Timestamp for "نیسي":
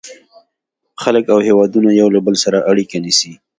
3.05-3.33